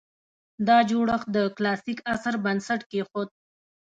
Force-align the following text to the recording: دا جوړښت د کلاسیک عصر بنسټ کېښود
دا 0.67 0.77
جوړښت 0.89 1.27
د 1.35 1.37
کلاسیک 1.57 1.99
عصر 2.13 2.33
بنسټ 2.43 2.81
کېښود 2.91 3.29